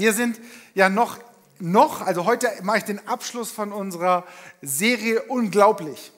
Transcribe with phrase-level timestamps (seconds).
[0.00, 0.40] Wir sind
[0.74, 1.18] ja noch,
[1.58, 4.24] noch, also heute mache ich den Abschluss von unserer
[4.62, 6.10] Serie Unglaublich.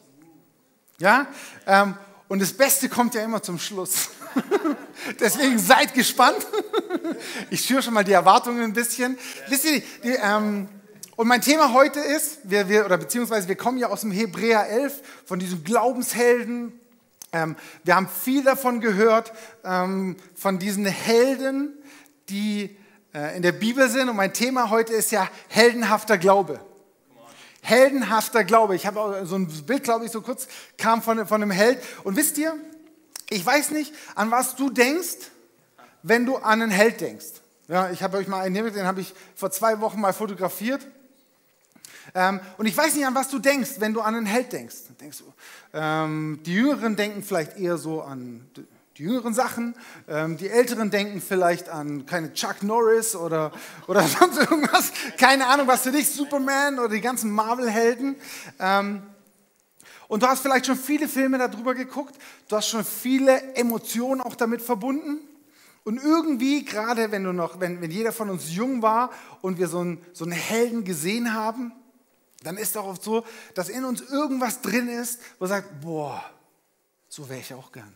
[0.99, 1.27] Ja,
[1.67, 1.97] ähm,
[2.29, 4.11] und das Beste kommt ja immer zum Schluss.
[5.19, 6.47] Deswegen seid gespannt.
[7.51, 9.19] ich schüre schon mal die Erwartungen ein bisschen.
[9.49, 10.69] Wisst ihr, die, ähm,
[11.17, 14.69] und mein Thema heute ist, wir, wir, oder beziehungsweise wir kommen ja aus dem Hebräer
[14.69, 16.79] 11, von diesem Glaubenshelden.
[17.33, 19.33] Ähm, wir haben viel davon gehört,
[19.65, 21.77] ähm, von diesen Helden,
[22.29, 22.77] die
[23.13, 24.09] in der Bibel sind.
[24.09, 26.61] Und mein Thema heute ist ja heldenhafter Glaube.
[27.61, 28.75] Heldenhafter Glaube.
[28.75, 30.49] Ich habe so ein Bild, glaube ich, so kurz
[30.79, 31.79] kam von, von einem Held.
[32.05, 32.55] Und wisst ihr,
[33.31, 35.31] ich weiß nicht, an was du denkst,
[36.03, 37.41] wenn du an einen Held denkst.
[37.69, 40.87] Ja, ich habe euch mal einen den habe ich vor zwei Wochen mal fotografiert.
[42.15, 44.77] Ähm, und ich weiß nicht, an was du denkst, wenn du an einen Held denkst.
[45.01, 45.33] Denkst du,
[45.73, 48.47] ähm, die Jüngeren denken vielleicht eher so an
[49.03, 49.75] die jüngeren Sachen.
[50.09, 53.51] Ähm, die Älteren denken vielleicht an keine Chuck Norris oder,
[53.89, 54.93] oder sonst irgendwas.
[55.19, 58.15] Keine Ahnung, was für dich, Superman oder die ganzen Marvel-Helden.
[58.61, 59.03] Ähm,
[60.07, 62.15] und du hast vielleicht schon viele Filme darüber geguckt.
[62.49, 65.19] Du hast schon viele Emotionen auch damit verbunden.
[65.85, 69.67] Und irgendwie, gerade wenn, du noch, wenn, wenn jeder von uns jung war und wir
[69.67, 71.73] so einen, so einen Helden gesehen haben,
[72.45, 73.25] dann ist auch oft so,
[73.55, 76.23] dass in uns irgendwas drin ist, wo sagt, boah,
[77.09, 77.93] so wäre ich auch gern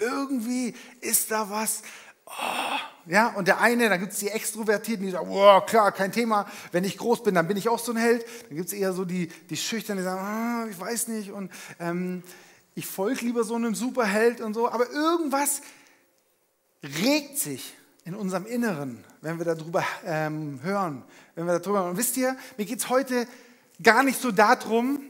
[0.00, 1.82] irgendwie ist da was.
[2.26, 2.30] Oh,
[3.06, 6.46] ja, und der eine, dann gibt es die Extrovertierten, die sagen, oh, klar, kein Thema,
[6.72, 8.24] wenn ich groß bin, dann bin ich auch so ein Held.
[8.48, 11.50] Dann gibt es eher so die, die Schüchternen, die sagen, oh, ich weiß nicht und
[11.80, 12.22] ähm,
[12.74, 14.70] ich folge lieber so einem Superheld und so.
[14.70, 15.62] Aber irgendwas
[16.82, 21.04] regt sich in unserem Inneren, wenn wir darüber ähm, hören,
[21.34, 23.26] wenn wir darüber Und wisst ihr, mir geht es heute
[23.82, 25.02] gar nicht so darum,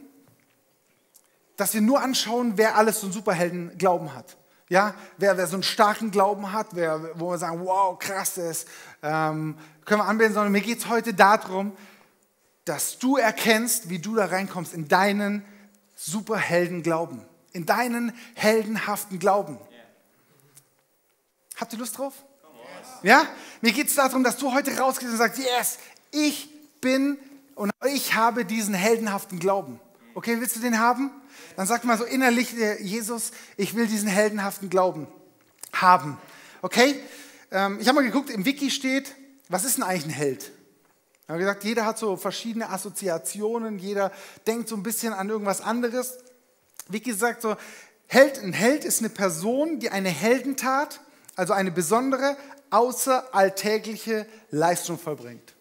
[1.56, 4.36] dass wir nur anschauen, wer alles so einen Superhelden-Glauben hat.
[4.70, 8.68] Ja, wer, wer so einen starken Glauben hat, wer, wo wir sagen, wow, krass ist,
[9.02, 11.76] ähm, können wir anbeten, sondern mir geht es heute darum,
[12.64, 15.44] dass du erkennst, wie du da reinkommst in deinen
[15.96, 19.58] superhelden Glauben, in deinen heldenhaften Glauben.
[21.56, 22.14] Habt ihr Lust drauf?
[23.02, 23.26] Ja?
[23.62, 25.78] Mir geht es darum, dass du heute rausgehst und sagst, yes,
[26.12, 26.48] ich
[26.80, 27.18] bin
[27.56, 29.80] und ich habe diesen heldenhaften Glauben.
[30.14, 31.10] Okay, willst du den haben?
[31.56, 35.06] Dann sag mal so innerlich, äh, Jesus, ich will diesen heldenhaften Glauben
[35.72, 36.18] haben.
[36.62, 37.00] Okay?
[37.50, 39.14] Ähm, ich habe mal geguckt, im Wiki steht,
[39.48, 40.52] was ist denn eigentlich ein Held?
[41.24, 44.12] Ich habe gesagt, jeder hat so verschiedene Assoziationen, jeder
[44.46, 46.18] denkt so ein bisschen an irgendwas anderes.
[46.88, 47.56] Wiki sagt so,
[48.06, 51.00] Held, ein Held ist eine Person, die eine Heldentat,
[51.36, 52.36] also eine besondere,
[52.70, 55.54] außeralltägliche Leistung vollbringt.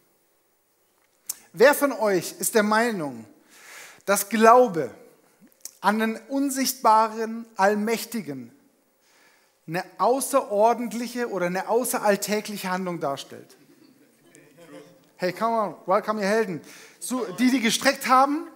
[1.53, 3.25] Wer von euch ist der Meinung,
[4.05, 4.91] dass Glaube
[5.81, 8.51] an den unsichtbaren, allmächtigen
[9.67, 13.55] eine außerordentliche oder eine außeralltägliche Handlung darstellt.
[15.15, 16.61] Hey, come on, welcome, ihr Helden.
[16.99, 18.47] So, die, die gestreckt haben,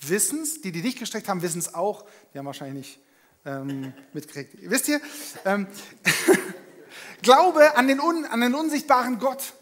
[0.00, 0.60] wissen es.
[0.60, 2.04] Die, die nicht gestreckt haben, wissen es auch.
[2.32, 3.00] Die haben wahrscheinlich nicht
[3.44, 4.54] ähm, mitgekriegt.
[4.70, 5.00] Wisst ihr,
[5.44, 5.68] ähm,
[7.22, 9.54] Glaube an den, un, an den unsichtbaren Gott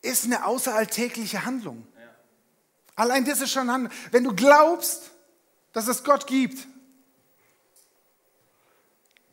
[0.00, 1.86] ist eine außeralltägliche Handlung.
[2.96, 3.92] Allein das ist schon Handlung.
[4.10, 5.10] Wenn du glaubst,
[5.72, 6.66] dass es Gott gibt,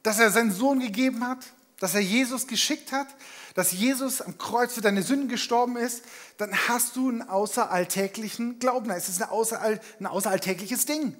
[0.03, 1.39] dass er seinen Sohn gegeben hat,
[1.79, 3.07] dass er Jesus geschickt hat,
[3.55, 6.03] dass Jesus am Kreuz für deine Sünden gestorben ist,
[6.37, 8.89] dann hast du einen außeralltäglichen Glauben.
[8.89, 11.15] Es ist ein, außerall, ein außeralltägliches Ding.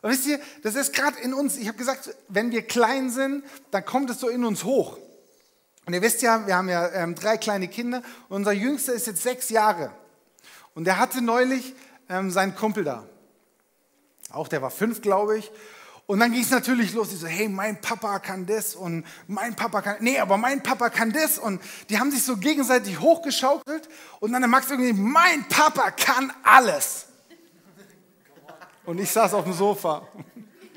[0.00, 3.44] Und wisst ihr, das ist gerade in uns, ich habe gesagt, wenn wir klein sind,
[3.70, 4.98] dann kommt es so in uns hoch.
[5.88, 9.06] Und ihr wisst ja, wir haben ja ähm, drei kleine Kinder und unser Jüngster ist
[9.06, 9.90] jetzt sechs Jahre.
[10.74, 11.74] Und der hatte neulich
[12.10, 13.06] ähm, seinen Kumpel da.
[14.30, 15.50] Auch der war fünf, glaube ich.
[16.04, 19.56] Und dann ging es natürlich los, die so, hey, mein Papa kann das und mein
[19.56, 21.38] Papa kann, nee, aber mein Papa kann das.
[21.38, 23.88] Und die haben sich so gegenseitig hochgeschaukelt
[24.20, 27.06] und dann der Max irgendwie, mein Papa kann alles.
[28.84, 30.06] Und ich saß auf dem Sofa.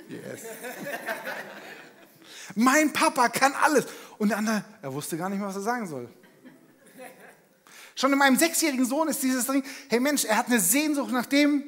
[0.07, 0.41] Yes.
[2.56, 3.86] Mein Papa kann alles.
[4.21, 6.07] Und der andere, er wusste gar nicht mehr, was er sagen soll.
[7.95, 11.25] Schon in meinem sechsjährigen Sohn ist dieses Ding, hey Mensch, er hat eine Sehnsucht nach
[11.25, 11.63] dem,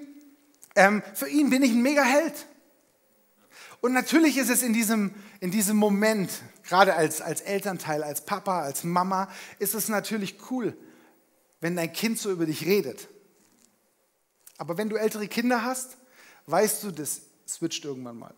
[0.76, 2.46] ähm, für ihn bin ich ein Mega-Held.
[3.82, 6.30] Und natürlich ist es in diesem, in diesem Moment,
[6.62, 10.78] gerade als, als Elternteil, als Papa, als Mama, ist es natürlich cool,
[11.60, 13.10] wenn dein Kind so über dich redet.
[14.60, 15.98] Aber wenn du ältere Kinder hast,
[16.46, 18.36] weißt du, das switcht irgendwann mal.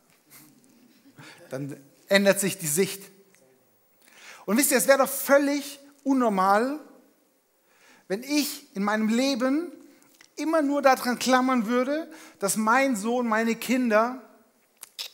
[1.50, 1.76] Dann
[2.08, 3.12] ändert sich die Sicht.
[4.46, 6.80] Und wisst ihr, es wäre doch völlig unnormal,
[8.08, 9.72] wenn ich in meinem Leben
[10.36, 14.22] immer nur daran klammern würde, dass mein Sohn, meine Kinder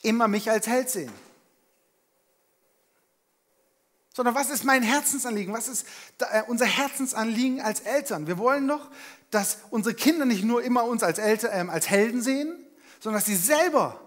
[0.02, 1.12] immer mich als Held sehen.
[4.14, 5.54] sondern was ist mein Herzensanliegen?
[5.54, 5.88] Was ist
[6.20, 8.28] äh, unser Herzensanliegen als Eltern?
[8.28, 8.90] Wir wollen doch,
[9.30, 12.54] dass unsere Kinder nicht nur immer uns als, Eltern, äh, als Helden sehen,
[13.00, 14.00] sondern dass sie selber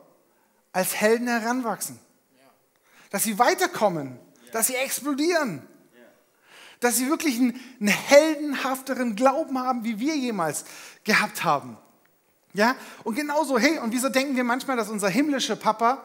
[0.72, 1.98] als Helden heranwachsen.
[3.10, 4.18] Dass sie weiterkommen,
[4.54, 5.62] dass sie explodieren.
[6.80, 10.64] Dass sie wirklich einen, einen heldenhafteren Glauben haben, wie wir jemals
[11.04, 11.76] gehabt haben.
[12.52, 12.76] Ja?
[13.04, 16.04] Und genauso, hey, und wieso denken wir manchmal, dass unser himmlischer Papa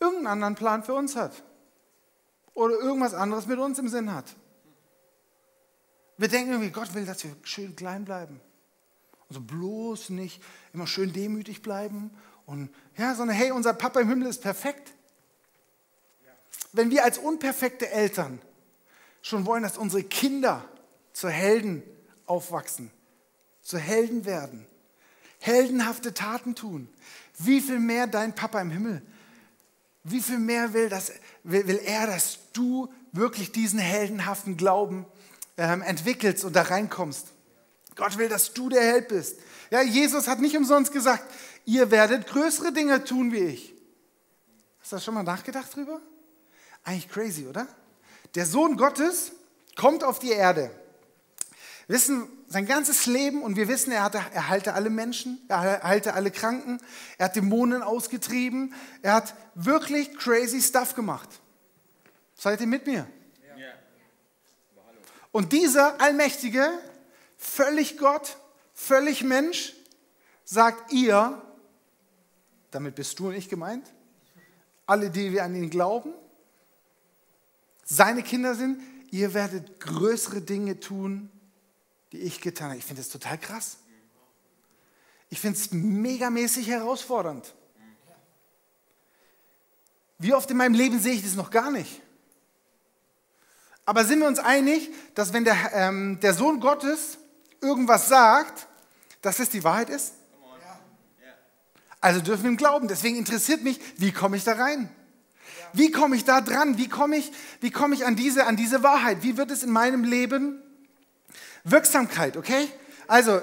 [0.00, 1.44] irgendeinen anderen Plan für uns hat?
[2.54, 4.34] oder irgendwas anderes mit uns im Sinn hat.
[6.16, 8.40] Wir denken irgendwie, Gott will, dass wir schön klein bleiben.
[9.28, 10.40] Also bloß nicht
[10.72, 12.10] immer schön demütig bleiben.
[12.46, 14.94] Und ja, sondern hey, unser Papa im Himmel ist perfekt.
[16.74, 18.40] Wenn wir als unperfekte Eltern
[19.22, 20.68] schon wollen, dass unsere Kinder
[21.12, 21.84] zu Helden
[22.26, 22.90] aufwachsen,
[23.62, 24.66] zu Helden werden,
[25.38, 26.88] heldenhafte Taten tun,
[27.38, 29.02] wie viel mehr dein Papa im Himmel,
[30.02, 31.12] wie viel mehr will, das,
[31.44, 35.06] will, will er, dass du wirklich diesen heldenhaften Glauben
[35.56, 37.28] ähm, entwickelst und da reinkommst.
[37.94, 39.38] Gott will, dass du der Held bist.
[39.70, 41.22] Ja, Jesus hat nicht umsonst gesagt,
[41.66, 43.74] ihr werdet größere Dinge tun wie ich.
[44.80, 46.00] Hast du da schon mal nachgedacht drüber?
[46.84, 47.66] Eigentlich crazy, oder?
[48.34, 49.32] Der Sohn Gottes
[49.76, 50.70] kommt auf die Erde.
[51.86, 55.82] Wir wissen sein ganzes Leben und wir wissen, er, hatte, er heilte alle Menschen, er
[55.82, 56.78] heilte alle Kranken,
[57.18, 61.28] er hat Dämonen ausgetrieben, er hat wirklich crazy Stuff gemacht.
[62.36, 63.06] Seid ihr mit mir?
[63.58, 63.66] Ja.
[65.32, 66.70] Und dieser Allmächtige,
[67.36, 68.36] völlig Gott,
[68.72, 69.74] völlig Mensch,
[70.44, 71.40] sagt ihr,
[72.70, 73.86] damit bist du und ich gemeint,
[74.86, 76.12] alle, die wir an ihn glauben,
[77.84, 81.30] seine Kinder sind, ihr werdet größere Dinge tun,
[82.12, 82.78] die ich getan habe.
[82.78, 83.78] Ich finde das total krass.
[85.30, 87.54] Ich finde es megamäßig herausfordernd.
[90.18, 92.00] Wie oft in meinem Leben sehe ich das noch gar nicht?
[93.84, 97.18] Aber sind wir uns einig, dass wenn der, ähm, der Sohn Gottes
[97.60, 98.66] irgendwas sagt,
[99.20, 100.14] dass es die Wahrheit ist?
[102.00, 102.86] Also dürfen wir ihm glauben.
[102.86, 104.94] Deswegen interessiert mich, wie komme ich da rein?
[105.74, 106.78] Wie komme ich da dran?
[106.78, 109.22] Wie komme ich, wie komme ich an, diese, an diese Wahrheit?
[109.22, 110.62] Wie wird es in meinem Leben
[111.64, 112.68] Wirksamkeit, okay?
[113.08, 113.40] Also,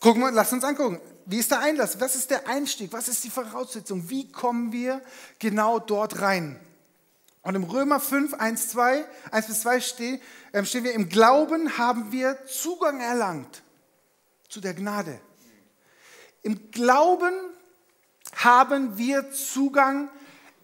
[0.00, 1.00] gucken wir, lass uns angucken.
[1.26, 2.00] Wie ist der Einlass?
[2.00, 2.92] Was ist der Einstieg?
[2.92, 4.10] Was ist die Voraussetzung?
[4.10, 5.00] Wie kommen wir
[5.38, 6.58] genau dort rein?
[7.42, 10.20] Und im Römer 5, 1, 2, 1 bis 2 stehen,
[10.52, 13.62] äh, stehen wir, im Glauben haben wir Zugang erlangt
[14.48, 15.20] zu der Gnade.
[16.42, 17.34] Im Glauben
[18.34, 20.10] haben wir Zugang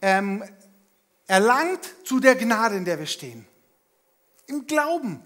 [0.02, 0.42] ähm,
[1.26, 3.46] erlangt zu der Gnade, in der wir stehen.
[4.46, 5.22] Im Glauben.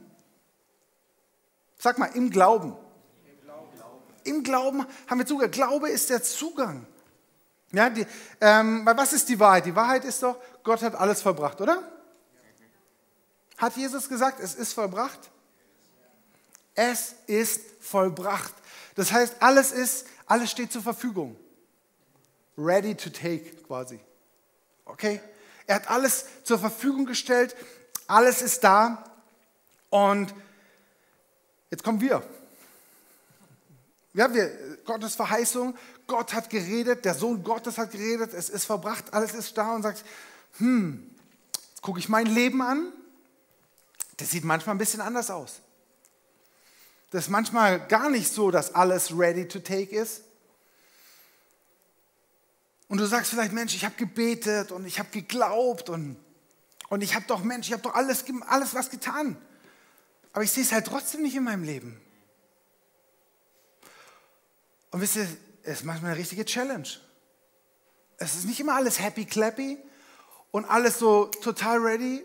[1.78, 2.76] Sag mal, im Glauben.
[4.24, 5.50] Im Glauben haben wir Zugang.
[5.50, 6.86] Glaube ist der Zugang.
[7.72, 8.06] Ja, die,
[8.40, 9.66] ähm, was ist die Wahrheit?
[9.66, 11.82] Die Wahrheit ist doch, Gott hat alles vollbracht, oder?
[13.56, 15.20] Hat Jesus gesagt, es ist vollbracht?
[16.74, 18.54] Es ist vollbracht.
[18.94, 21.36] Das heißt, alles ist, alles steht zur Verfügung.
[22.56, 24.00] Ready to take quasi.
[24.84, 25.20] Okay?
[25.66, 27.56] Er hat alles zur Verfügung gestellt,
[28.06, 29.04] alles ist da
[29.88, 30.34] und
[31.70, 32.22] jetzt kommen wir.
[34.12, 35.76] Ja, wir, Gottes Verheißung,
[36.06, 39.82] Gott hat geredet, der Sohn Gottes hat geredet, es ist verbracht, alles ist da und
[39.82, 40.04] sagt,
[40.58, 41.08] hm,
[41.70, 42.92] jetzt gucke ich mein Leben an,
[44.16, 45.60] das sieht manchmal ein bisschen anders aus.
[47.10, 50.22] Das ist manchmal gar nicht so, dass alles ready to take ist.
[52.90, 56.16] Und du sagst vielleicht, Mensch, ich habe gebetet und ich habe geglaubt und,
[56.88, 59.36] und ich habe doch, Mensch, ich habe doch alles, alles was getan.
[60.32, 62.00] Aber ich sehe es halt trotzdem nicht in meinem Leben.
[64.90, 65.28] Und wisst ihr,
[65.62, 66.88] es ist manchmal eine richtige Challenge.
[68.16, 69.78] Es ist nicht immer alles happy clappy
[70.50, 72.24] und alles so total ready.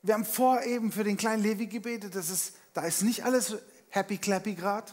[0.00, 3.56] Wir haben vor eben für den kleinen Levi gebetet, das ist, da ist nicht alles
[3.90, 4.90] happy clappy gerade,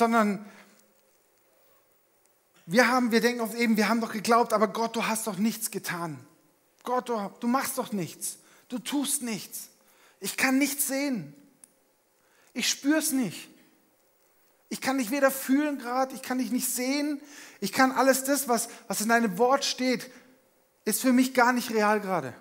[0.00, 0.44] sondern
[2.64, 5.36] wir haben, wir denken oft eben, wir haben doch geglaubt, aber Gott, du hast doch
[5.36, 6.18] nichts getan.
[6.84, 8.38] Gott, du, du machst doch nichts.
[8.68, 9.68] Du tust nichts.
[10.18, 11.34] Ich kann nichts sehen.
[12.54, 13.50] Ich spüre es nicht.
[14.70, 17.20] Ich kann dich weder fühlen gerade, ich kann dich nicht sehen.
[17.60, 20.10] Ich kann alles das, was, was in deinem Wort steht,
[20.86, 22.32] ist für mich gar nicht real gerade.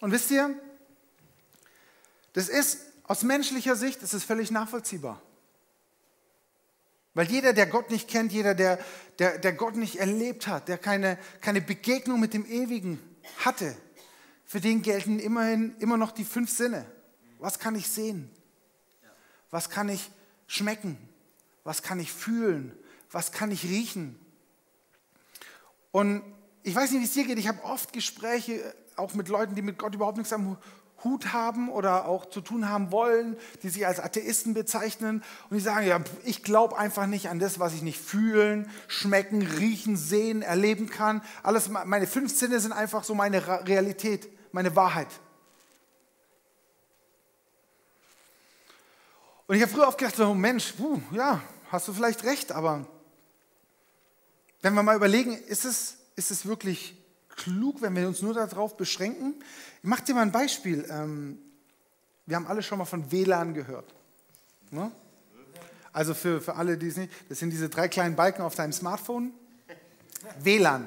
[0.00, 0.58] Und wisst ihr,
[2.32, 5.20] das ist aus menschlicher Sicht, ist völlig nachvollziehbar.
[7.12, 8.78] Weil jeder, der Gott nicht kennt, jeder, der,
[9.18, 13.00] der, der Gott nicht erlebt hat, der keine, keine Begegnung mit dem Ewigen
[13.38, 13.76] hatte,
[14.44, 16.86] für den gelten immerhin immer noch die fünf Sinne.
[17.40, 18.30] Was kann ich sehen?
[19.50, 20.08] Was kann ich
[20.46, 20.96] schmecken?
[21.64, 22.78] Was kann ich fühlen?
[23.10, 24.20] Was kann ich riechen?
[25.90, 26.22] Und
[26.62, 27.40] ich weiß nicht, wie es dir geht.
[27.40, 30.58] Ich habe oft Gespräche auch mit Leuten, die mit Gott überhaupt nichts am
[31.04, 35.62] Hut haben oder auch zu tun haben wollen, die sich als Atheisten bezeichnen und die
[35.62, 40.42] sagen, ja, ich glaube einfach nicht an das, was ich nicht fühlen, schmecken, riechen, sehen,
[40.42, 41.22] erleben kann.
[41.42, 45.08] Alles, meine fünf Sinne sind einfach so meine Realität, meine Wahrheit.
[49.46, 51.40] Und ich habe früher oft gedacht, so, Mensch, puh, ja,
[51.72, 52.86] hast du vielleicht recht, aber
[54.62, 56.99] wenn wir mal überlegen, ist es, ist es wirklich
[57.40, 59.34] klug, wenn wir uns nur darauf beschränken?
[59.82, 60.86] Ich mache dir mal ein Beispiel.
[60.90, 61.38] Ähm,
[62.26, 63.94] wir haben alle schon mal von WLAN gehört.
[64.70, 64.92] Ne?
[65.92, 68.72] Also für, für alle, die es nicht, das sind diese drei kleinen Balken auf deinem
[68.72, 69.32] Smartphone.
[70.38, 70.86] WLAN.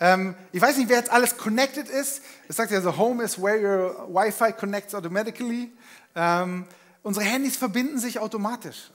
[0.00, 2.22] Ähm, ich weiß nicht, wer jetzt alles connected ist.
[2.48, 5.72] Es sagt ja so, Home is where your Wi-Fi connects automatically.
[6.16, 6.66] Ähm,
[7.02, 8.90] unsere Handys verbinden sich automatisch.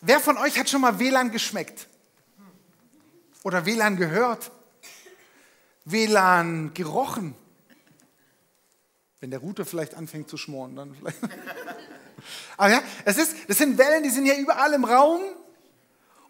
[0.00, 1.88] Wer von euch hat schon mal WLAN geschmeckt?
[3.42, 4.52] Oder WLAN gehört?
[5.90, 7.34] WLAN gerochen?
[9.20, 11.18] Wenn der Router vielleicht anfängt zu schmoren, dann vielleicht.
[12.56, 15.20] Aber ja, es ist, das sind Wellen, die sind ja überall im Raum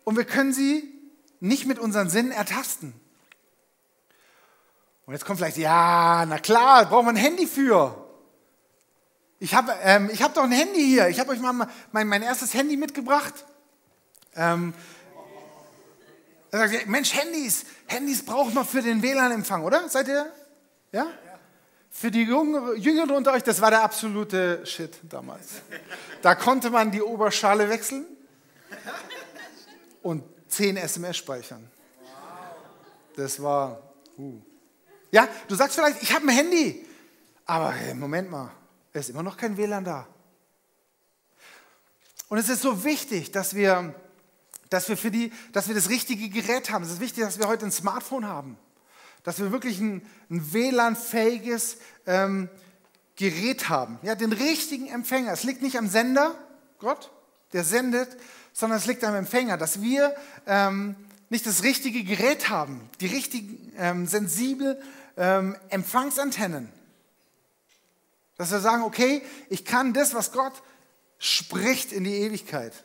[0.05, 0.89] und wir können sie
[1.41, 2.95] nicht mit unseren Sinnen ertasten.
[5.07, 8.09] Und jetzt kommt vielleicht, ja, na klar, braucht man ein Handy für.
[9.39, 11.09] Ich habe ähm, hab doch ein Handy hier.
[11.09, 13.47] Ich habe euch mal mein, mein erstes Handy mitgebracht.
[14.35, 14.75] Ähm,
[16.51, 19.89] er sagt, Mensch, Handys, Handys braucht man für den WLAN-Empfang, oder?
[19.89, 20.33] Seid ihr?
[20.93, 21.07] Ja?
[21.91, 25.63] Für die Jüngeren unter euch, das war der absolute Shit damals.
[26.23, 28.05] Da konnte man die Oberschale wechseln
[30.03, 31.69] und 10 SMS speichern.
[33.17, 33.83] Das war.
[34.17, 34.41] Uh.
[35.11, 36.87] Ja, du sagst vielleicht, ich habe ein Handy,
[37.47, 38.51] aber hey, Moment mal,
[38.93, 40.07] es ist immer noch kein WLAN da.
[42.29, 43.95] Und es ist so wichtig, dass wir,
[44.71, 46.85] dass wir, für die, dass wir das richtige Gerät haben.
[46.85, 48.59] Es ist wichtig, dass wir heute ein Smartphone haben.
[49.25, 52.49] Dass wir wirklich ein, ein WLAN-fähiges ähm,
[53.17, 53.99] Gerät haben.
[54.03, 55.33] Ja, den richtigen Empfänger.
[55.33, 56.35] Es liegt nicht am Sender,
[56.79, 57.11] Gott,
[57.53, 58.17] der sendet,
[58.53, 59.57] sondern es liegt am Empfänger.
[59.57, 60.15] Dass wir
[60.47, 60.95] ähm,
[61.29, 64.81] nicht das richtige Gerät haben, die richtigen ähm, sensibel
[65.17, 66.69] ähm, Empfangsantennen.
[68.37, 70.63] Dass wir sagen, okay, ich kann das, was Gott
[71.19, 72.85] spricht in die Ewigkeit,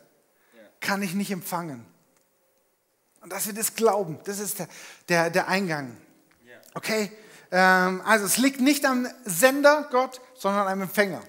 [0.84, 1.84] kann ich nicht empfangen.
[3.22, 4.68] Und dass wir das glauben, das ist der,
[5.08, 5.96] der, der Eingang.
[6.74, 7.10] Okay,
[7.50, 11.22] ähm, also es liegt nicht am Sender Gott, sondern am Empfänger.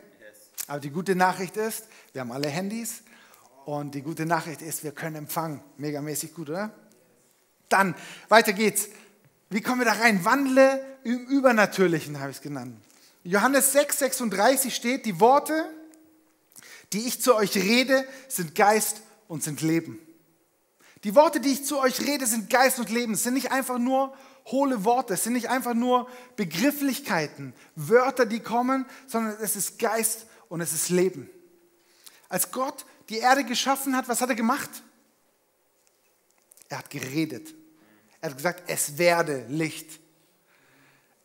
[0.67, 3.03] Aber die gute Nachricht ist, wir haben alle Handys
[3.65, 5.61] und die gute Nachricht ist, wir können empfangen.
[5.77, 6.71] Megamäßig gut, oder?
[7.69, 7.95] Dann,
[8.27, 8.89] weiter geht's.
[9.49, 10.25] Wie kommen wir da rein?
[10.25, 12.77] Wandle im Übernatürlichen, habe ich es genannt.
[13.23, 15.65] Johannes 6, 36 steht, die Worte,
[16.93, 19.99] die ich zu euch rede, sind Geist und sind Leben.
[21.03, 23.13] Die Worte, die ich zu euch rede, sind Geist und Leben.
[23.13, 24.15] Es sind nicht einfach nur
[24.47, 30.27] hohle Worte, es sind nicht einfach nur Begrifflichkeiten, Wörter, die kommen, sondern es ist Geist
[30.49, 31.29] und es ist Leben.
[32.29, 34.69] Als Gott die Erde geschaffen hat, was hat er gemacht?
[36.69, 37.53] Er hat geredet.
[38.21, 39.99] Er hat gesagt, es werde Licht.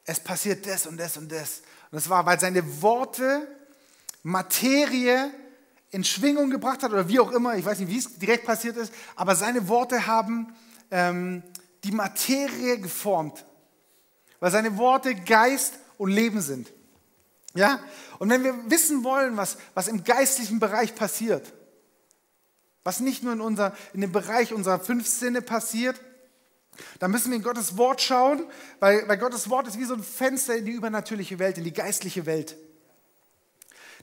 [0.04, 1.62] Es passiert das und das und das.
[1.90, 3.48] Und das war, weil seine Worte
[4.22, 5.32] Materie
[5.90, 8.76] in Schwingung gebracht hat oder wie auch immer, ich weiß nicht, wie es direkt passiert
[8.76, 10.54] ist, aber seine Worte haben
[10.90, 11.42] ähm,
[11.84, 13.44] die Materie geformt,
[14.38, 16.72] weil seine Worte Geist und Leben sind.
[17.54, 17.80] Ja?
[18.18, 21.52] Und wenn wir wissen wollen, was, was im geistlichen Bereich passiert,
[22.84, 26.00] was nicht nur in, unser, in dem Bereich unserer fünf Sinne passiert,
[26.98, 28.46] da müssen wir in Gottes Wort schauen,
[28.78, 31.72] weil, weil Gottes Wort ist wie so ein Fenster in die übernatürliche Welt, in die
[31.72, 32.56] geistliche Welt.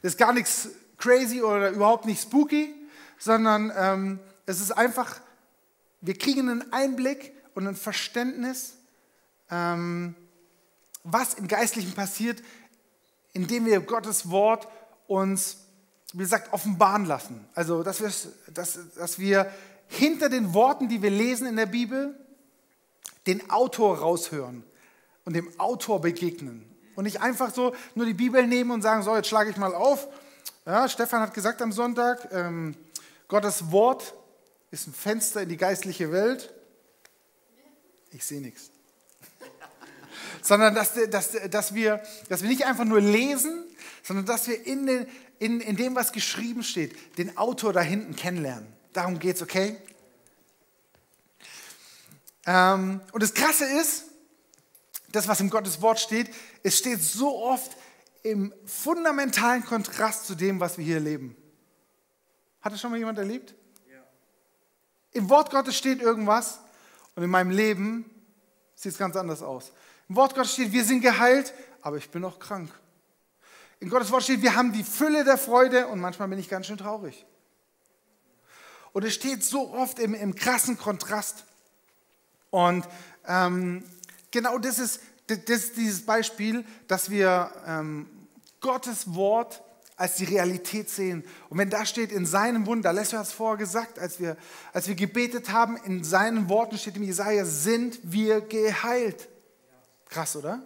[0.02, 2.74] Das ist gar nichts crazy oder überhaupt nicht spooky,
[3.18, 5.20] sondern ähm, es ist einfach,
[6.02, 8.74] wir kriegen einen Einblick und ein Verständnis,
[9.50, 10.16] ähm,
[11.04, 12.42] was im Geistlichen passiert,
[13.34, 14.68] indem wir Gottes Wort
[15.08, 15.58] uns,
[16.14, 17.48] wie gesagt, offenbaren lassen.
[17.54, 18.12] Also, dass wir,
[18.54, 19.52] dass, dass wir
[19.88, 22.18] hinter den Worten, die wir lesen in der Bibel,
[23.26, 24.64] den Autor raushören
[25.26, 26.66] und dem Autor begegnen.
[26.96, 29.76] Und nicht einfach so nur die Bibel nehmen und sagen, so, jetzt schlage ich mal
[29.76, 30.08] auf.
[30.68, 32.76] Ja, Stefan hat gesagt am Sonntag, ähm,
[33.30, 34.14] Gottes Wort
[34.70, 36.54] ist ein Fenster in die geistliche Welt.
[38.12, 38.70] Ich sehe nichts.
[40.42, 43.64] sondern dass, dass, dass, wir, dass wir nicht einfach nur lesen,
[44.04, 45.08] sondern dass wir in, den,
[45.40, 48.68] in, in dem, was geschrieben steht, den Autor da hinten kennenlernen.
[48.92, 49.78] Darum geht es, okay?
[52.46, 54.04] Ähm, und das Krasse ist,
[55.14, 56.30] das, was im Gottes Wort steht,
[56.62, 57.72] es steht so oft
[58.30, 61.36] im fundamentalen Kontrast zu dem, was wir hier erleben.
[62.62, 63.56] Hat das schon mal jemand erlebt?
[63.90, 64.00] Ja.
[65.14, 66.60] Im Wort Gottes steht irgendwas
[67.16, 68.10] und in meinem Leben
[68.76, 69.72] sieht es ganz anders aus.
[70.10, 72.70] Im Wort Gottes steht, wir sind geheilt, aber ich bin noch krank.
[73.80, 76.68] In Gottes Wort steht, wir haben die Fülle der Freude und manchmal bin ich ganz
[76.68, 77.26] schön traurig.
[78.92, 81.46] Und es steht so oft im, im krassen Kontrast.
[82.50, 82.88] Und
[83.28, 83.84] ähm,
[84.32, 88.10] genau das ist, das ist dieses Beispiel, dass wir ähm,
[88.60, 89.64] Gottes Wort
[89.98, 91.24] als die Realität sehen.
[91.50, 94.38] Und wenn da steht, in seinem Wunder, Leslie hat es vorher gesagt, als wir,
[94.72, 99.28] als wir gebetet haben, in seinen Worten steht im Jesaja, sind wir geheilt.
[100.06, 100.62] Krass, oder?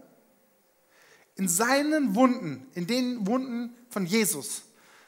[1.36, 4.64] In seinen Wunden, in den Wunden von Jesus,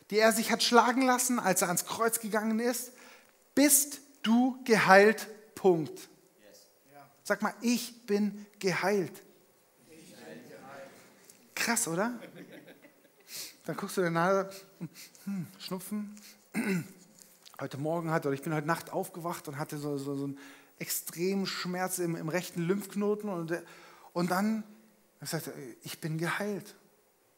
[0.10, 2.94] die er sich hat schlagen lassen, als er ans Kreuz gegangen ist,
[3.54, 5.28] bist du geheilt.
[5.54, 6.10] Punkt.
[7.24, 9.22] Sag mal, ich bin geheilt.
[11.56, 12.20] Krass, oder?
[13.66, 14.46] Dann guckst du dir nach,
[15.24, 16.16] hm, Schnupfen.
[17.62, 20.38] Heute Morgen hatte, oder ich bin heute Nacht aufgewacht und hatte so, so, so einen
[20.80, 23.54] extremen Schmerz im, im rechten Lymphknoten und,
[24.12, 24.66] und dann
[25.22, 25.54] sagt er,
[25.84, 26.76] ich bin geheilt.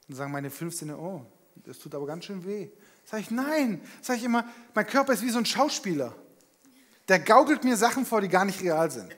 [0.07, 1.25] Und sagen meine 15, oh,
[1.63, 2.69] das tut aber ganz schön weh.
[3.05, 3.81] Sag ich, nein.
[4.01, 6.15] Sag ich immer, mein Körper ist wie so ein Schauspieler.
[7.07, 9.15] Der gaukelt mir Sachen vor, die gar nicht real sind.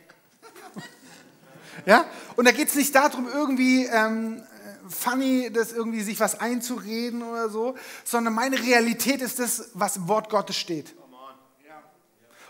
[1.86, 2.06] ja?
[2.36, 4.44] Und da geht es nicht darum, irgendwie ähm,
[4.89, 10.08] funny, das irgendwie sich was einzureden oder so, sondern meine Realität ist das, was im
[10.08, 10.96] Wort Gottes steht.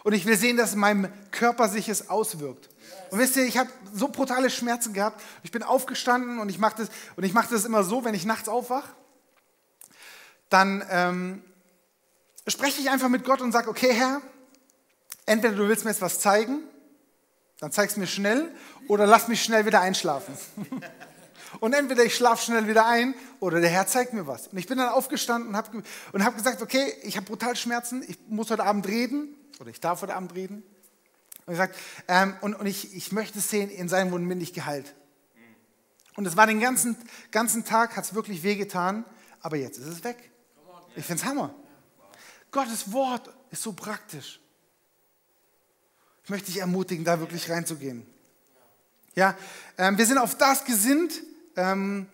[0.03, 2.69] Und ich will sehen, dass in meinem Körper sich es auswirkt.
[3.11, 5.21] Und wisst ihr, ich habe so brutale Schmerzen gehabt.
[5.43, 8.89] Ich bin aufgestanden und ich mache das, mache das immer so, wenn ich nachts aufwache,
[10.49, 11.43] dann ähm,
[12.47, 14.21] spreche ich einfach mit Gott und sage, okay Herr,
[15.25, 16.63] entweder du willst mir jetzt was zeigen,
[17.59, 18.49] dann zeigst mir schnell,
[18.87, 20.37] oder lass mich schnell wieder einschlafen.
[21.59, 24.47] Und entweder ich schlafe schnell wieder ein oder der Herr zeigt mir was.
[24.47, 28.03] Und ich bin dann aufgestanden und habe und hab gesagt, okay, ich habe brutal Schmerzen,
[28.07, 30.63] ich muss heute Abend reden oder ich darf heute Abend reden.
[31.45, 31.75] Und, gesagt,
[32.07, 34.93] ähm, und, und ich, ich möchte sehen, in seinem Wunden bin ich geheilt.
[36.17, 36.97] Und es war den ganzen,
[37.31, 39.05] ganzen Tag, hat es wirklich wehgetan,
[39.39, 40.31] aber jetzt ist es weg.
[40.95, 41.53] Ich finde es Hammer.
[42.51, 44.41] Gottes Wort ist so praktisch.
[46.23, 48.05] Ich möchte dich ermutigen, da wirklich reinzugehen.
[49.15, 49.37] Ja,
[49.77, 51.23] ähm, wir sind auf das gesinnt,
[51.57, 52.07] ähm,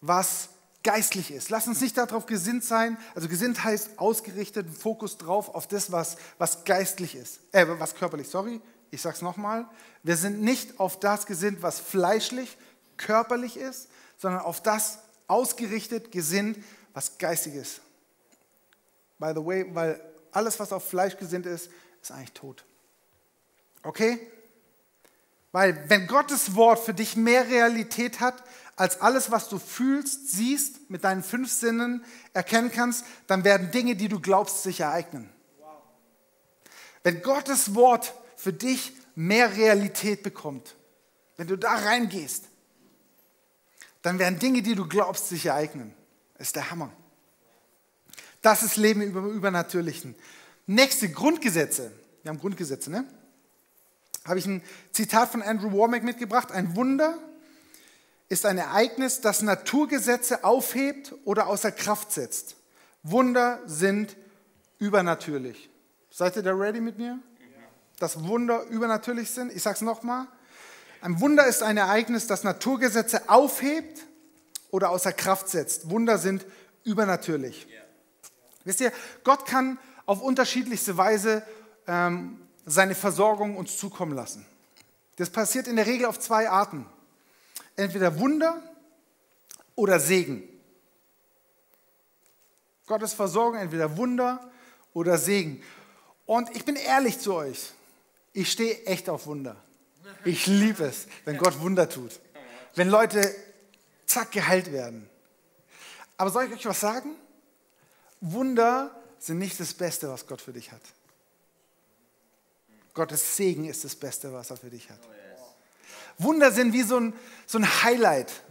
[0.00, 0.50] was
[0.82, 1.50] geistlich ist.
[1.50, 2.96] Lass uns nicht darauf gesinnt sein.
[3.14, 7.40] Also gesinnt heißt ausgerichtet, Fokus drauf auf das, was, was geistlich ist.
[7.52, 8.60] Äh, was körperlich, sorry.
[8.90, 9.66] Ich sage es nochmal.
[10.02, 12.56] Wir sind nicht auf das gesinnt, was fleischlich,
[12.96, 16.58] körperlich ist, sondern auf das ausgerichtet, gesinnt,
[16.92, 17.80] was geistig ist.
[19.18, 20.00] By the way, weil
[20.32, 22.64] alles, was auf Fleisch gesinnt ist, ist eigentlich tot.
[23.82, 24.18] Okay?
[25.52, 28.42] Weil wenn Gottes Wort für dich mehr Realität hat,
[28.80, 33.94] als alles, was du fühlst, siehst, mit deinen fünf Sinnen erkennen kannst, dann werden Dinge,
[33.94, 35.28] die du glaubst, sich ereignen.
[37.02, 40.76] Wenn Gottes Wort für dich mehr Realität bekommt,
[41.36, 42.44] wenn du da reingehst,
[44.00, 45.94] dann werden Dinge, die du glaubst, sich ereignen.
[46.38, 46.90] Ist der Hammer.
[48.40, 50.14] Das ist Leben im Übernatürlichen.
[50.66, 51.92] Nächste Grundgesetze.
[52.22, 53.04] Wir haben Grundgesetze, ne?
[54.24, 54.62] habe ich ein
[54.92, 56.50] Zitat von Andrew Womack mitgebracht.
[56.50, 57.18] Ein Wunder
[58.30, 62.56] ist ein Ereignis, das Naturgesetze aufhebt oder außer Kraft setzt.
[63.02, 64.16] Wunder sind
[64.78, 65.68] übernatürlich.
[66.10, 67.18] Seid ihr da ready mit mir?
[67.98, 69.52] Dass Wunder übernatürlich sind?
[69.52, 70.28] Ich sage es nochmal.
[71.02, 74.06] Ein Wunder ist ein Ereignis, das Naturgesetze aufhebt
[74.70, 75.90] oder außer Kraft setzt.
[75.90, 76.46] Wunder sind
[76.84, 77.66] übernatürlich.
[78.64, 78.92] Wisst ihr,
[79.24, 81.42] Gott kann auf unterschiedlichste Weise
[81.88, 84.46] ähm, seine Versorgung uns zukommen lassen.
[85.16, 86.86] Das passiert in der Regel auf zwei Arten.
[87.80, 88.62] Entweder Wunder
[89.74, 90.42] oder Segen.
[92.86, 94.50] Gottes Versorgung, entweder Wunder
[94.92, 95.62] oder Segen.
[96.26, 97.72] Und ich bin ehrlich zu euch,
[98.32, 99.56] ich stehe echt auf Wunder.
[100.24, 102.20] Ich liebe es, wenn Gott Wunder tut.
[102.74, 103.34] Wenn Leute
[104.06, 105.08] zack geheilt werden.
[106.16, 107.14] Aber soll ich euch was sagen?
[108.20, 110.82] Wunder sind nicht das Beste, was Gott für dich hat.
[112.92, 115.00] Gottes Segen ist das Beste, was er für dich hat.
[116.18, 117.14] Wunder sind wie so ein,
[117.46, 118.42] so ein Highlight,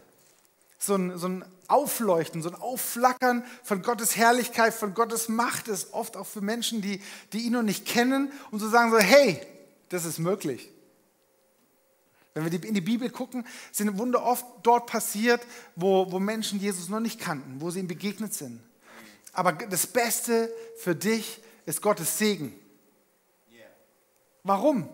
[0.78, 5.94] so ein, so ein Aufleuchten, so ein Aufflackern von Gottes Herrlichkeit, von Gottes Macht ist
[5.94, 9.40] oft auch für Menschen, die, die ihn noch nicht kennen und so sagen so, hey,
[9.90, 10.70] das ist möglich.
[12.34, 15.42] Wenn wir in die Bibel gucken, sind Wunder oft dort passiert,
[15.76, 18.62] wo, wo Menschen Jesus noch nicht kannten, wo sie ihm begegnet sind.
[19.34, 22.54] Aber das Beste für dich ist Gottes Segen.
[24.44, 24.90] Warum?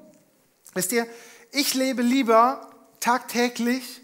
[0.74, 1.08] Wisst ihr,
[1.56, 4.02] ich lebe lieber tagtäglich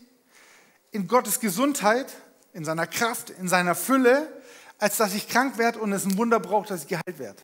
[0.91, 2.13] in Gottes Gesundheit,
[2.53, 4.27] in seiner Kraft, in seiner Fülle,
[4.77, 7.41] als dass ich krank werde und es ein Wunder braucht, dass ich geheilt werde.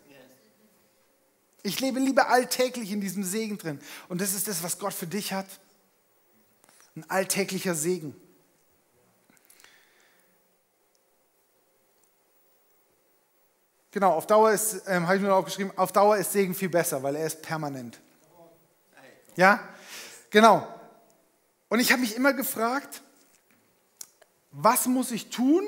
[1.63, 3.79] Ich lebe lieber alltäglich in diesem Segen drin.
[4.07, 5.47] Und das ist das, was Gott für dich hat.
[6.95, 8.15] ein alltäglicher Segen.
[13.91, 17.03] Genau, auf Dauer ist, ähm, habe ich mir aufgeschrieben, auf Dauer ist Segen viel besser,
[17.03, 17.99] weil er ist permanent.
[19.35, 19.59] Ja,
[20.29, 20.67] genau.
[21.69, 23.01] Und ich habe mich immer gefragt,
[24.51, 25.63] was muss ich tun,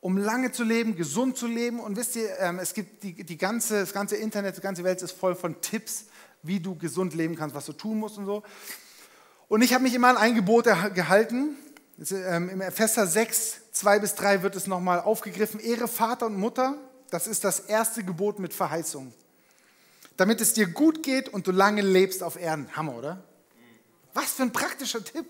[0.00, 1.80] um lange zu leben, gesund zu leben?
[1.80, 5.00] Und wisst ihr, ähm, es gibt die, die ganze, das ganze Internet, die ganze Welt
[5.02, 6.06] ist voll von Tipps,
[6.42, 8.42] wie du gesund leben kannst, was du tun musst und so.
[9.48, 10.64] Und ich habe mich immer an ein Gebot
[10.94, 11.56] gehalten.
[12.10, 15.60] Ähm, Im Epheser 6, 2 bis 3 wird es nochmal aufgegriffen.
[15.60, 16.76] Ehre Vater und Mutter,
[17.10, 19.12] das ist das erste Gebot mit Verheißung.
[20.16, 22.68] Damit es dir gut geht und du lange lebst auf Erden.
[22.76, 23.24] Hammer, oder?
[24.12, 25.26] Was für ein praktischer Tipp.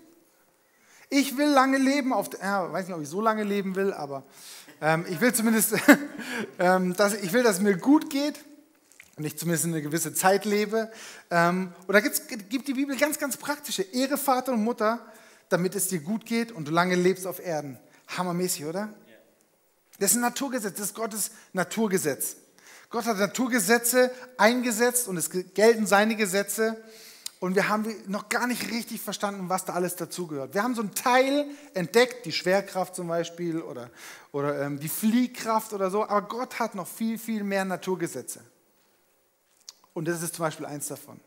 [1.09, 4.23] Ich will lange leben, auf, ja, weiß nicht, ob ich so lange leben will, aber
[4.81, 5.75] ähm, ich will zumindest,
[6.59, 8.43] ähm, dass, ich will, dass es mir gut geht
[9.15, 10.91] und ich zumindest eine gewisse Zeit lebe.
[11.29, 14.99] Ähm, und da gibt die Bibel ganz, ganz praktische Ehre Vater und Mutter,
[15.49, 17.79] damit es dir gut geht und du lange lebst auf Erden.
[18.07, 18.93] Hammermäßig, oder?
[19.99, 22.35] Das ist ein Naturgesetz, das ist Gottes Naturgesetz.
[22.95, 26.81] Gott hat Naturgesetze eingesetzt und es gelten seine Gesetze.
[27.41, 30.53] Und wir haben noch gar nicht richtig verstanden, was da alles dazugehört.
[30.53, 33.89] Wir haben so einen Teil entdeckt, die Schwerkraft zum Beispiel oder,
[34.31, 38.39] oder ähm, die Fliehkraft oder so, aber Gott hat noch viel, viel mehr Naturgesetze.
[39.93, 41.19] Und das ist zum Beispiel eins davon.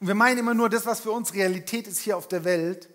[0.00, 2.88] Und wir meinen immer nur, das, was für uns Realität ist hier auf der Welt,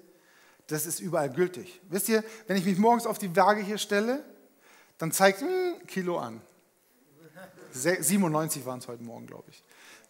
[0.67, 1.79] das ist überall gültig.
[1.87, 4.25] Wisst ihr, wenn ich mich morgens auf die Waage hier stelle,
[4.97, 6.41] dann zeigt hm, Kilo an.
[7.73, 9.63] 97 waren es heute Morgen, glaube ich.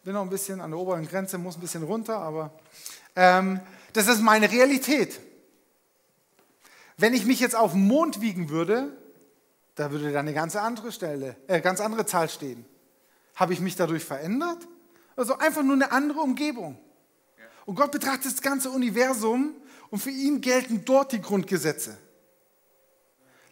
[0.03, 2.51] Bin noch ein bisschen an der oberen Grenze, muss ein bisschen runter, aber
[3.15, 3.59] ähm,
[3.93, 5.19] das ist meine Realität.
[6.97, 8.95] Wenn ich mich jetzt auf den Mond wiegen würde,
[9.75, 12.65] da würde da eine ganz andere Stelle, äh, ganz andere Zahl stehen.
[13.35, 14.67] Habe ich mich dadurch verändert?
[15.15, 16.77] Also einfach nur eine andere Umgebung.
[17.65, 19.55] Und Gott betrachtet das ganze Universum
[19.89, 21.97] und für ihn gelten dort die Grundgesetze.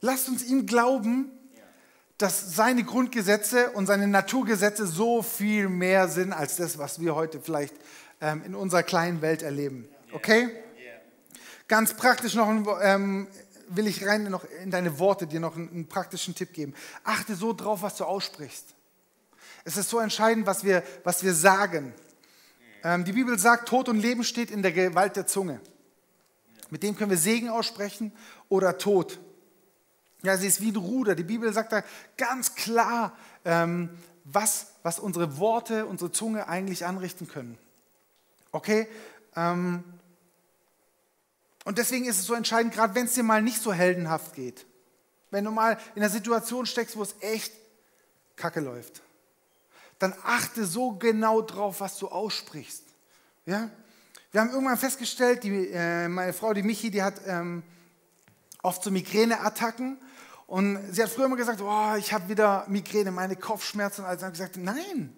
[0.02, 1.32] Lasst uns ihm glauben,
[2.20, 7.40] dass seine Grundgesetze und seine Naturgesetze so viel mehr sind als das, was wir heute
[7.40, 7.74] vielleicht
[8.20, 9.88] ähm, in unserer kleinen Welt erleben.
[10.12, 10.50] Okay?
[11.70, 12.50] Ganz praktisch noch
[12.82, 13.28] ähm,
[13.70, 16.74] will ich rein noch in deine Worte dir noch einen, einen praktischen Tipp geben.
[17.06, 18.76] Achte so drauf, was du aussprichst.
[19.64, 21.94] Es ist so entscheidend, was wir, was wir sagen.
[22.84, 25.62] Ähm, die Bibel sagt, Tod und Leben steht in der Gewalt der Zunge.
[26.70, 28.12] Mit dem können wir Segen aussprechen
[28.50, 29.20] oder Tod.
[30.22, 31.16] Ja, sie ist wie ein Ruder.
[31.16, 31.84] Die Bibel sagt da
[32.18, 33.90] ganz klar, ähm,
[34.26, 37.58] was, was unsere Worte, unsere Zunge eigentlich anrichten können.
[38.52, 38.88] Okay?
[39.36, 39.84] Ähm,
[41.66, 44.66] und deswegen ist es so entscheidend, gerade wenn es dir mal nicht so heldenhaft geht.
[45.32, 47.54] Wenn du mal in einer Situation steckst, wo es echt
[48.36, 49.02] kacke läuft,
[50.00, 52.84] dann achte so genau drauf, was du aussprichst.
[53.46, 53.70] Ja?
[54.32, 57.64] Wir haben irgendwann festgestellt, die, äh, meine Frau, die Michi, die hat ähm,
[58.62, 59.98] oft so Migräneattacken.
[60.50, 64.02] Und sie hat früher immer gesagt, oh, ich habe wieder Migräne, meine Kopfschmerzen.
[64.02, 65.16] Und also habe gesagt, nein,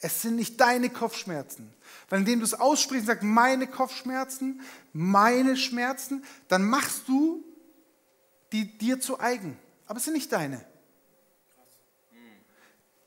[0.00, 1.72] es sind nicht deine Kopfschmerzen.
[2.10, 4.60] Weil indem du es aussprichst und sagst, meine Kopfschmerzen,
[4.92, 7.42] meine Schmerzen, dann machst du
[8.52, 9.56] die dir zu eigen.
[9.86, 10.62] Aber es sind nicht deine.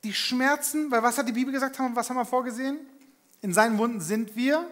[0.03, 2.79] Die Schmerzen, weil was hat die Bibel gesagt, was haben wir vorgesehen?
[3.41, 4.67] In seinen Wunden sind wir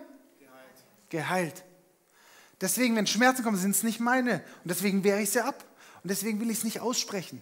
[1.10, 1.64] geheilt.
[2.60, 4.42] Deswegen, wenn Schmerzen kommen, sind es nicht meine.
[4.64, 5.64] Und deswegen wehre ich sie ab.
[6.08, 7.41] Und deswegen will ich es nicht aussprechen.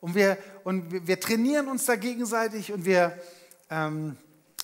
[0.00, 3.20] Und wir, und wir, trainieren uns da gegenseitig und wir,
[3.68, 4.16] ähm,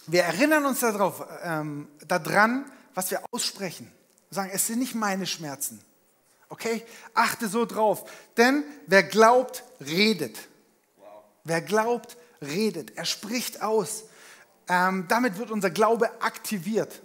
[0.07, 2.65] wir erinnern uns darauf, ähm, daran,
[2.95, 3.93] was wir aussprechen.
[4.31, 5.83] Wir sagen, es sind nicht meine Schmerzen.
[6.49, 6.83] Okay?
[7.13, 8.11] Achte so drauf.
[8.39, 10.39] Denn wer glaubt, redet.
[11.45, 12.97] Wer glaubt, redet.
[12.97, 14.05] Er spricht aus.
[14.71, 17.03] Ähm, damit wird unser Glaube aktiviert.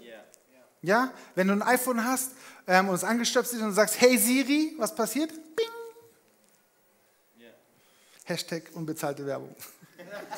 [0.82, 1.12] Ja?
[1.36, 2.32] Wenn du ein iPhone hast
[2.68, 5.32] ähm, und es angestöpselt ist und du sagst, hey Siri, was passiert?
[5.56, 5.66] Bing.
[7.40, 7.52] Yeah.
[8.26, 9.56] Hashtag unbezahlte Werbung.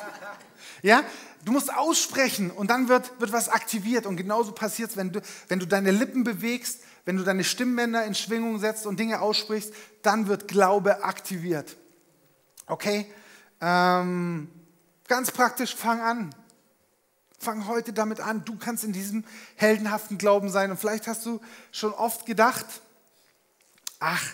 [0.82, 1.04] ja?
[1.44, 4.06] Du musst aussprechen und dann wird, wird was aktiviert.
[4.06, 8.04] Und genauso passiert es, wenn du, wenn du deine Lippen bewegst, wenn du deine Stimmbänder
[8.04, 11.76] in Schwingung setzt und Dinge aussprichst, dann wird Glaube aktiviert.
[12.66, 13.06] Okay?
[13.60, 14.50] Ähm,
[15.06, 16.34] ganz praktisch, fang an.
[17.38, 18.44] Fang heute damit an.
[18.44, 19.24] Du kannst in diesem
[19.56, 20.70] heldenhaften Glauben sein.
[20.70, 22.66] Und vielleicht hast du schon oft gedacht,
[24.00, 24.24] ach,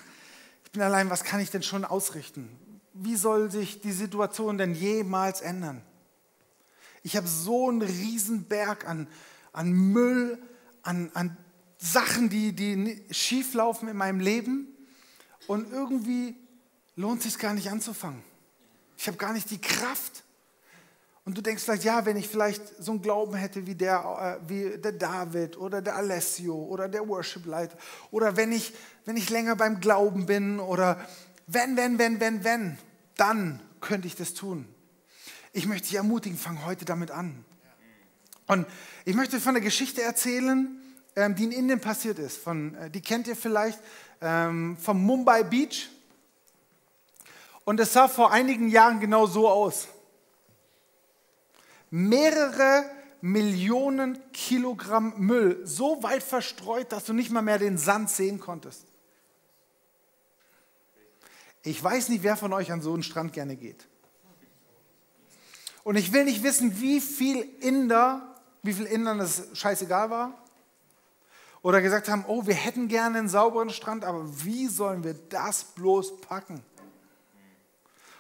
[0.64, 2.49] ich bin allein, was kann ich denn schon ausrichten?
[2.95, 5.83] Wie soll sich die Situation denn jemals ändern?
[7.03, 9.07] Ich habe so einen Riesenberg an,
[9.53, 10.38] an Müll,
[10.83, 11.37] an, an
[11.79, 14.69] Sachen, die, die schief laufen in meinem Leben.
[15.47, 16.35] Und irgendwie
[16.97, 18.23] lohnt es sich gar nicht anzufangen.
[18.97, 20.24] Ich habe gar nicht die Kraft.
[21.25, 24.49] Und du denkst vielleicht, ja, wenn ich vielleicht so einen Glauben hätte wie der, äh,
[24.49, 27.77] wie der David oder der Alessio oder der Worship-Leiter
[28.11, 28.75] oder wenn ich,
[29.07, 31.01] wenn ich länger beim Glauben bin oder
[31.47, 32.79] wenn, wenn, wenn, wenn, wenn,
[33.17, 34.67] dann könnte ich das tun.
[35.53, 37.45] Ich möchte dich ermutigen, fang heute damit an.
[38.47, 38.67] Und
[39.07, 40.79] ich möchte von der Geschichte erzählen,
[41.17, 42.37] ähm, die in Indien passiert ist.
[42.37, 43.79] Von, äh, die kennt ihr vielleicht
[44.21, 45.89] ähm, vom Mumbai Beach.
[47.65, 49.89] Und es sah vor einigen Jahren genau so aus
[51.95, 58.41] mehrere Millionen Kilogramm Müll so weit verstreut, dass du nicht mal mehr den Sand sehen
[58.41, 58.85] konntest.
[61.63, 63.87] Ich weiß nicht, wer von euch an so einen Strand gerne geht.
[65.85, 70.37] Und ich will nicht wissen, wie viel Inder, wie viel Indern das scheißegal war.
[71.63, 75.63] Oder gesagt haben, oh, wir hätten gerne einen sauberen Strand, aber wie sollen wir das
[75.63, 76.61] bloß packen?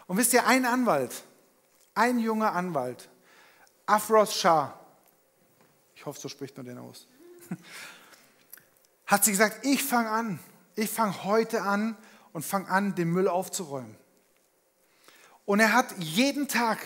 [0.06, 1.24] Und wisst ihr, ein Anwalt,
[1.94, 3.08] ein junger Anwalt,
[3.86, 4.78] Afros Shah,
[5.94, 7.06] ich hoffe, so spricht man den aus,
[9.06, 10.38] hat sie gesagt, ich fange an,
[10.76, 11.96] ich fange heute an
[12.32, 13.96] und fange an, den Müll aufzuräumen.
[15.46, 16.78] Und er hat jeden Tag,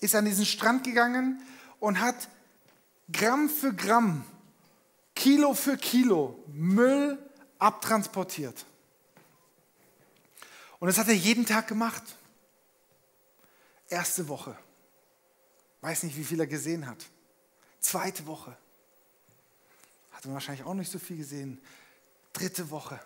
[0.00, 1.42] ist an diesen Strand gegangen
[1.80, 2.28] und hat
[3.12, 4.24] Gramm für Gramm,
[5.14, 7.18] Kilo für Kilo Müll
[7.58, 8.64] abtransportiert.
[10.80, 12.02] Und das hat er jeden Tag gemacht.
[13.88, 14.56] Erste Woche.
[15.84, 17.04] Weiß nicht, wie viel er gesehen hat.
[17.78, 18.56] Zweite Woche.
[20.12, 21.60] Hat man wahrscheinlich auch nicht so viel gesehen.
[22.32, 22.98] Dritte Woche.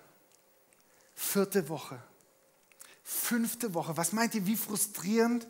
[1.17, 2.01] Vierte Woche.
[3.03, 3.97] Fünfte Woche.
[3.97, 5.49] Was meint ihr, wie frustrierend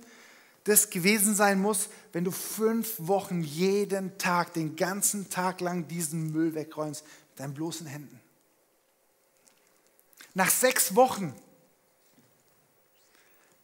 [0.64, 6.32] das gewesen sein muss, wenn du fünf Wochen jeden Tag, den ganzen Tag lang diesen
[6.32, 8.18] Müll wegräumst mit deinen bloßen Händen?
[10.32, 11.34] Nach sechs Wochen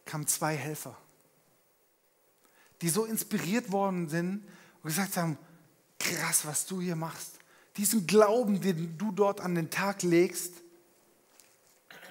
[0.05, 0.95] kamen zwei Helfer
[2.81, 4.43] die so inspiriert worden sind
[4.83, 5.37] und gesagt haben,
[5.99, 7.39] krass, was du hier machst.
[7.77, 10.53] Diesen Glauben, den du dort an den Tag legst,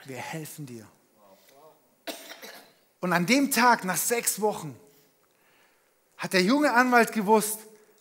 [0.04, 0.86] wir helfen dir.
[3.00, 4.74] Und an dem Tag, nach sechs Wochen,
[6.16, 7.58] hat der junge Anwalt gewusst,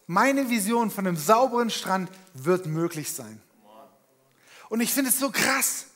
[0.07, 3.41] meine Vision von einem sauberen Strand wird möglich sein.
[4.69, 5.87] Und ich finde es so krass,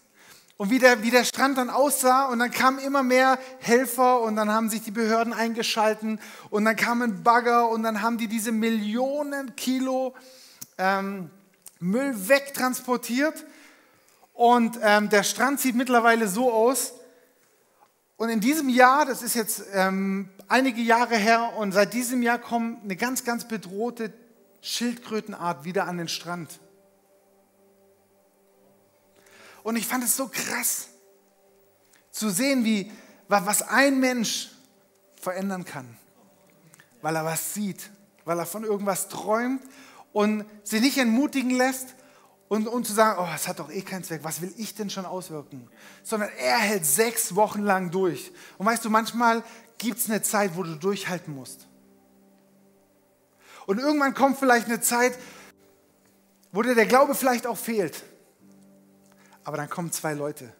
[0.57, 4.35] und wie der, wie der Strand dann aussah und dann kamen immer mehr Helfer und
[4.35, 8.51] dann haben sich die Behörden eingeschalten und dann kamen Bagger und dann haben die diese
[8.51, 10.15] Millionen Kilo
[10.77, 11.29] ähm,
[11.79, 13.45] Müll wegtransportiert
[14.33, 16.93] und ähm, der Strand sieht mittlerweile so aus.
[18.17, 22.39] Und in diesem Jahr, das ist jetzt ähm, einige Jahre her und seit diesem Jahr
[22.39, 24.11] kommt eine ganz, ganz bedrohte
[24.61, 26.59] Schildkrötenart wieder an den Strand.
[29.67, 30.87] Und ich fand es so krass
[32.09, 32.89] zu sehen, wie,
[33.27, 34.49] was ein Mensch
[35.19, 35.97] verändern kann,
[37.01, 37.89] weil er was sieht,
[38.23, 39.61] weil er von irgendwas träumt
[40.13, 41.95] und sich nicht entmutigen lässt
[42.47, 44.89] und, und zu sagen, oh, es hat doch eh keinen Zweck, was will ich denn
[44.89, 45.69] schon auswirken?
[46.01, 48.31] Sondern er hält sechs Wochen lang durch.
[48.57, 49.43] Und weißt du, manchmal
[49.77, 51.67] gibt es eine Zeit, wo du durchhalten musst.
[53.65, 55.19] Und irgendwann kommt vielleicht eine Zeit,
[56.53, 58.05] wo dir der Glaube vielleicht auch fehlt.
[59.47, 60.53] Aber dann kommen zwei Leute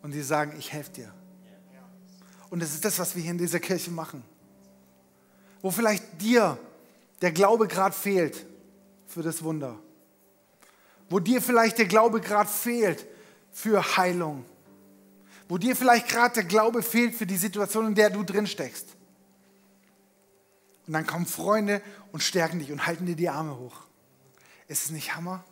[0.00, 1.12] und die sagen, ich helfe dir.
[2.48, 4.22] Und das ist das, was wir hier in dieser Kirche machen.
[5.60, 6.56] Wo vielleicht dir
[7.22, 8.46] der Glaube gerade fehlt
[9.08, 9.80] für das Wunder.
[11.08, 13.04] Wo dir vielleicht der Glaube gerade fehlt
[13.50, 14.44] für Heilung.
[15.48, 18.94] Wo dir vielleicht gerade der Glaube fehlt für die Situation, in der du drin steckst.
[20.86, 23.88] Und dann kommen Freunde und stärken dich und halten dir die Arme hoch.
[24.68, 25.44] Ist es nicht Hammer?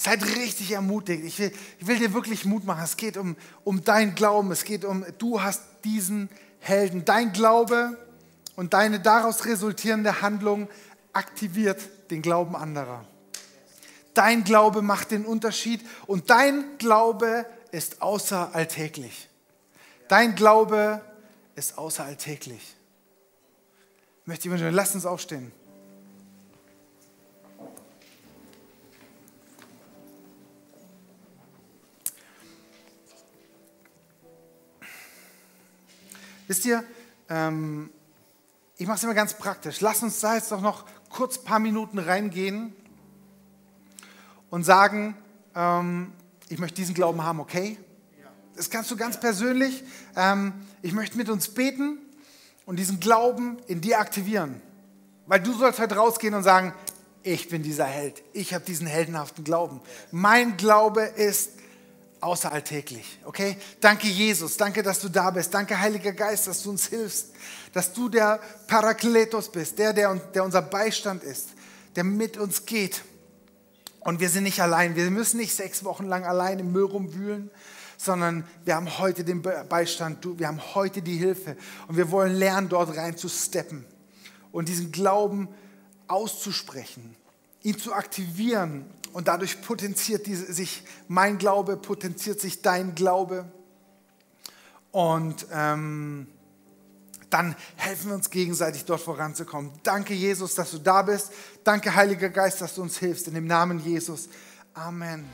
[0.00, 1.24] Seid richtig ermutigt.
[1.24, 2.84] Ich will, ich will dir wirklich Mut machen.
[2.84, 3.34] Es geht um,
[3.64, 4.52] um dein Glauben.
[4.52, 6.28] Es geht um, du hast diesen
[6.60, 7.04] Helden.
[7.04, 7.98] Dein Glaube
[8.54, 10.68] und deine daraus resultierende Handlung
[11.12, 11.80] aktiviert
[12.12, 13.04] den Glauben anderer.
[14.14, 19.28] Dein Glaube macht den Unterschied und dein Glaube ist außeralltäglich.
[20.06, 21.00] Dein Glaube
[21.56, 22.76] ist außeralltäglich.
[24.22, 25.50] Ich möchte ich wünschen, lasst uns aufstehen.
[36.48, 36.82] Wisst ihr,
[37.28, 37.90] ähm,
[38.78, 39.82] ich mache es immer ganz praktisch.
[39.82, 42.74] Lass uns da jetzt doch noch kurz ein paar Minuten reingehen
[44.48, 45.14] und sagen,
[45.54, 46.10] ähm,
[46.48, 47.78] ich möchte diesen Glauben haben, okay?
[48.56, 49.84] Das kannst du ganz persönlich.
[50.16, 51.98] Ähm, ich möchte mit uns beten
[52.64, 54.62] und diesen Glauben in dir aktivieren.
[55.26, 56.72] Weil du sollst heute rausgehen und sagen,
[57.22, 58.22] ich bin dieser Held.
[58.32, 59.82] Ich habe diesen heldenhaften Glauben.
[60.12, 61.50] Mein Glaube ist
[62.20, 63.20] außeralltäglich.
[63.24, 63.56] Okay?
[63.80, 64.56] Danke, Jesus.
[64.56, 65.52] Danke, dass du da bist.
[65.52, 67.28] Danke, Heiliger Geist, dass du uns hilfst.
[67.72, 71.50] Dass du der Parakletos bist, der, der, der unser Beistand ist,
[71.96, 73.02] der mit uns geht.
[74.00, 74.96] Und wir sind nicht allein.
[74.96, 77.50] Wir müssen nicht sechs Wochen lang allein im Müll rumwühlen,
[77.96, 80.26] sondern wir haben heute den Beistand.
[80.38, 81.56] Wir haben heute die Hilfe.
[81.88, 83.84] Und wir wollen lernen, dort rein zu steppen
[84.52, 85.48] und diesen Glauben
[86.06, 87.16] auszusprechen,
[87.62, 93.50] ihn zu aktivieren und dadurch potenziert sich mein Glaube, potenziert sich dein Glaube.
[94.90, 96.26] Und ähm,
[97.30, 99.72] dann helfen wir uns gegenseitig dort voranzukommen.
[99.82, 101.32] Danke, Jesus, dass du da bist.
[101.64, 103.28] Danke, Heiliger Geist, dass du uns hilfst.
[103.28, 104.28] In dem Namen Jesus.
[104.74, 105.28] Amen.